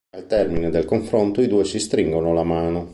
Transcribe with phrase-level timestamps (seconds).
[0.17, 2.89] Al termine del confronto i due si stringono la mano.